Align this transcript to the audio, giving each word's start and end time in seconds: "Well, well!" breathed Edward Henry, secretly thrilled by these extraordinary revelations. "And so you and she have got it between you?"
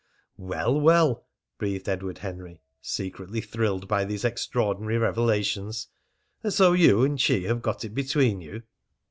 "Well, 0.39 0.79
well!" 0.81 1.27
breathed 1.59 1.87
Edward 1.87 2.17
Henry, 2.17 2.63
secretly 2.81 3.39
thrilled 3.39 3.87
by 3.87 4.03
these 4.03 4.25
extraordinary 4.25 4.97
revelations. 4.97 5.89
"And 6.41 6.51
so 6.51 6.71
you 6.73 7.03
and 7.03 7.21
she 7.21 7.43
have 7.43 7.61
got 7.61 7.85
it 7.85 7.93
between 7.93 8.41
you?" 8.41 8.63